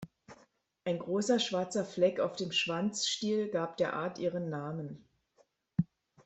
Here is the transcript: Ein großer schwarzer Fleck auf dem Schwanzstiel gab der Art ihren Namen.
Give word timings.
Ein 0.83 0.97
großer 0.97 1.37
schwarzer 1.37 1.85
Fleck 1.85 2.19
auf 2.19 2.35
dem 2.35 2.51
Schwanzstiel 2.51 3.49
gab 3.51 3.77
der 3.77 3.93
Art 3.93 4.17
ihren 4.17 4.49
Namen. 4.49 5.07